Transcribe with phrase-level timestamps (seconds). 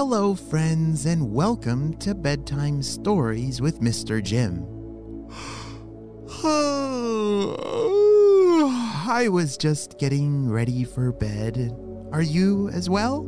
[0.00, 4.22] Hello, friends, and welcome to Bedtime Stories with Mr.
[4.22, 4.64] Jim.
[9.10, 11.76] I was just getting ready for bed.
[12.12, 13.26] Are you as well?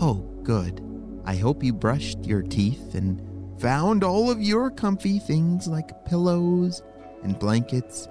[0.00, 0.80] Oh, good.
[1.24, 3.20] I hope you brushed your teeth and
[3.60, 6.84] found all of your comfy things like pillows
[7.24, 8.06] and blankets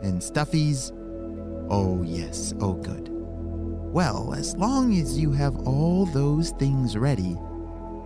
[0.00, 0.92] and stuffies.
[1.68, 3.17] Oh, yes, oh, good.
[3.98, 7.36] Well, as long as you have all those things ready,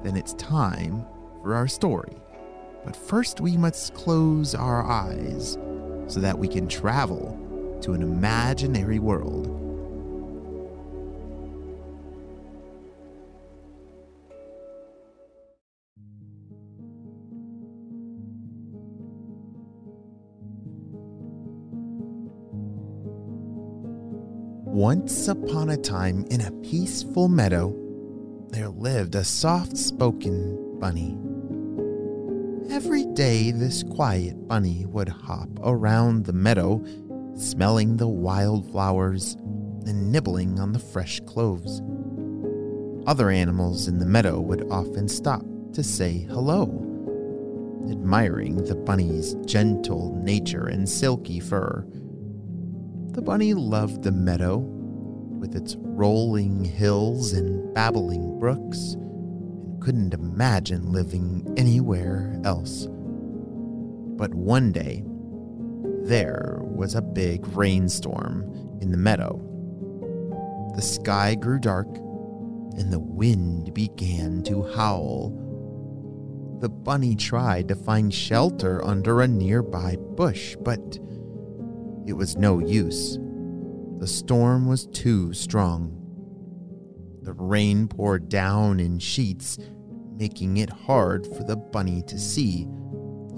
[0.03, 1.05] then it's time
[1.43, 2.17] for our story.
[2.83, 5.59] But first, we must close our eyes
[6.07, 7.39] so that we can travel
[7.83, 9.62] to an imaginary world.
[24.83, 27.73] Once upon a time, in a peaceful meadow,
[28.49, 31.17] there lived a soft spoken bunny.
[32.69, 36.85] Every day, this quiet bunny would hop around the meadow,
[37.37, 39.35] smelling the wildflowers
[39.87, 41.81] and nibbling on the fresh cloves.
[43.07, 45.45] Other animals in the meadow would often stop
[45.75, 46.65] to say hello,
[47.89, 51.87] admiring the bunny's gentle nature and silky fur.
[53.13, 60.93] The bunny loved the meadow, with its rolling hills and babbling brooks, and couldn't imagine
[60.93, 62.89] living anywhere else.
[64.17, 65.05] But one day,
[66.05, 69.39] there was a big rainstorm in the meadow.
[70.75, 71.89] The sky grew dark,
[72.79, 75.39] and the wind began to howl.
[76.61, 80.99] The bunny tried to find shelter under a nearby bush, but
[82.07, 83.19] it was no use.
[83.99, 85.99] The storm was too strong.
[87.23, 89.59] The rain poured down in sheets,
[90.17, 92.67] making it hard for the bunny to see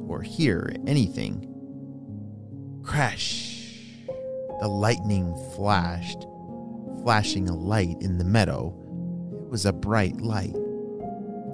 [0.08, 1.50] or hear anything.
[2.82, 3.66] Crash!
[4.60, 6.26] The lightning flashed,
[7.02, 8.75] flashing a light in the meadow.
[9.44, 10.54] It was a bright light.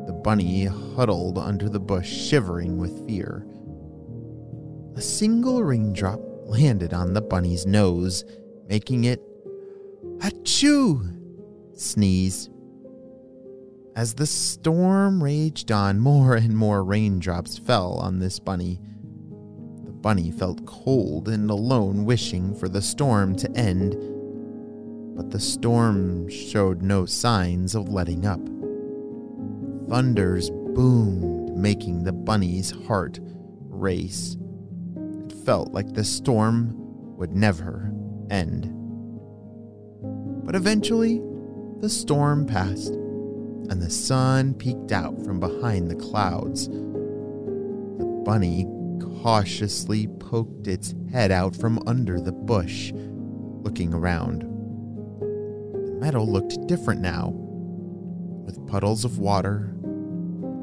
[0.06, 3.44] The bunny huddled under the bush, shivering with fear.
[4.94, 8.24] A single raindrop landed on the bunny's nose,
[8.68, 9.22] making it
[10.18, 11.16] achoo
[11.72, 12.50] sneeze.
[13.94, 18.80] As the storm raged on, more and more raindrops fell on this bunny.
[19.84, 23.96] The bunny felt cold and alone, wishing for the storm to end.
[25.16, 28.40] But the storm showed no signs of letting up.
[29.88, 33.18] Thunders boomed, making the bunny's heart
[33.68, 34.36] race
[35.44, 36.74] felt like the storm
[37.16, 37.92] would never
[38.30, 38.72] end.
[40.44, 41.20] But eventually,
[41.80, 46.68] the storm passed, and the sun peeked out from behind the clouds.
[46.68, 48.66] The bunny
[49.22, 54.42] cautiously poked its head out from under the bush, looking around.
[54.42, 59.74] The meadow looked different now, with puddles of water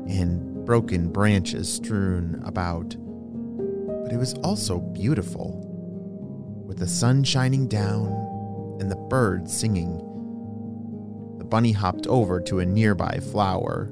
[0.08, 2.96] and broken branches strewn about
[4.08, 5.66] but it was also beautiful.
[6.66, 8.08] With the sun shining down
[8.80, 9.98] and the birds singing,
[11.38, 13.92] the bunny hopped over to a nearby flower.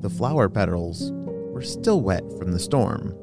[0.00, 3.16] The flower petals were still wet from the storm,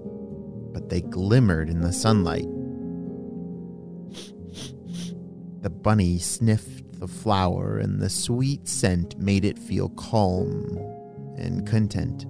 [0.73, 2.47] but they glimmered in the sunlight.
[5.61, 10.75] The bunny sniffed the flower, and the sweet scent made it feel calm
[11.37, 12.25] and content.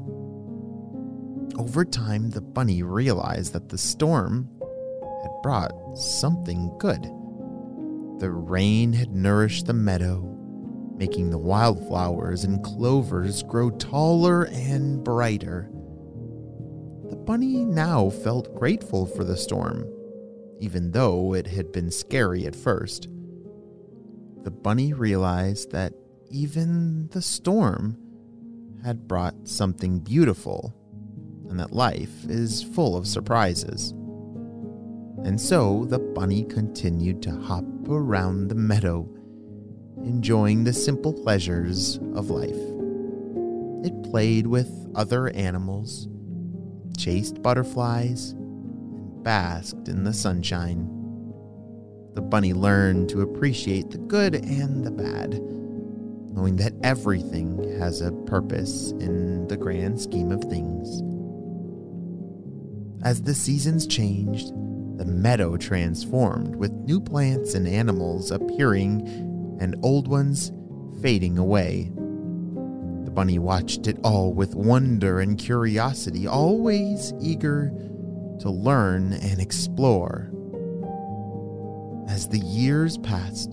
[1.58, 4.48] Over time, the bunny realized that the storm
[5.24, 7.02] had brought something good.
[8.20, 10.22] The rain had nourished the meadow,
[10.98, 15.72] making the wildflowers and clovers grow taller and brighter.
[17.10, 19.84] The bunny now felt grateful for the storm,
[20.60, 23.08] even though it had been scary at first.
[24.44, 25.94] The bunny realized that
[26.30, 27.98] even the storm
[28.84, 30.76] had brought something beautiful
[31.50, 33.94] and that life is full of surprises.
[35.24, 39.10] And so the bunny continued to hop around the meadow,
[40.04, 42.56] enjoying the simple pleasures of life.
[43.86, 46.08] It played with other animals,
[46.98, 50.88] chased butterflies, and basked in the sunshine.
[52.14, 55.34] The bunny learned to appreciate the good and the bad,
[56.34, 61.02] knowing that everything has a purpose in the grand scheme of things.
[63.08, 64.50] As the seasons changed,
[64.98, 69.08] the meadow transformed with new plants and animals appearing
[69.62, 70.52] and old ones
[71.02, 71.90] fading away.
[73.06, 77.72] The bunny watched it all with wonder and curiosity, always eager
[78.42, 80.30] to learn and explore.
[82.10, 83.52] As the years passed,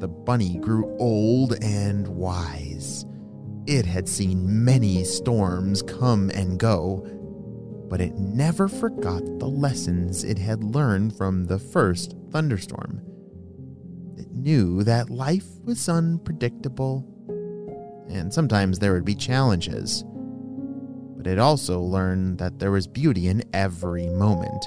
[0.00, 3.06] the bunny grew old and wise.
[3.66, 7.06] It had seen many storms come and go,
[7.92, 13.02] but it never forgot the lessons it had learned from the first thunderstorm.
[14.16, 17.06] It knew that life was unpredictable,
[18.08, 20.06] and sometimes there would be challenges.
[21.18, 24.64] But it also learned that there was beauty in every moment,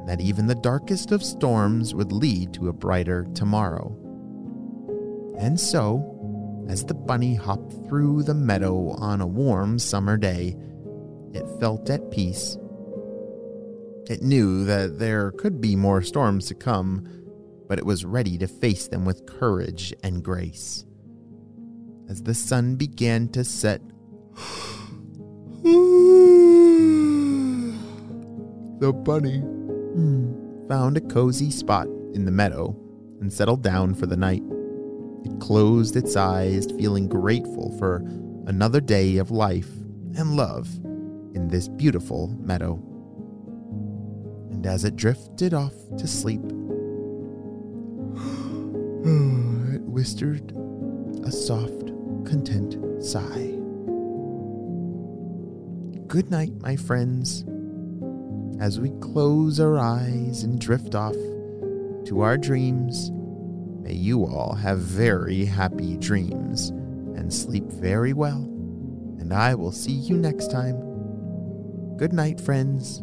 [0.00, 3.96] and that even the darkest of storms would lead to a brighter tomorrow.
[5.38, 10.54] And so, as the bunny hopped through the meadow on a warm summer day,
[11.32, 12.56] it felt at peace.
[14.08, 17.08] It knew that there could be more storms to come,
[17.68, 20.84] but it was ready to face them with courage and grace.
[22.08, 23.80] As the sun began to set,
[28.80, 32.76] the bunny hmm, found a cozy spot in the meadow
[33.20, 34.42] and settled down for the night.
[35.24, 38.04] It closed its eyes, feeling grateful for
[38.46, 39.70] another day of life
[40.16, 40.68] and love
[41.34, 42.74] in this beautiful meadow.
[44.50, 46.42] And as it drifted off to sleep,
[49.74, 50.52] it whispered
[51.24, 51.86] a soft,
[52.24, 53.58] content sigh.
[56.06, 57.44] Good night, my friends.
[58.60, 61.16] As we close our eyes and drift off
[62.04, 63.10] to our dreams,
[63.82, 68.42] may you all have very happy dreams and sleep very well.
[69.18, 70.91] And I will see you next time.
[71.96, 73.02] Good night, friends.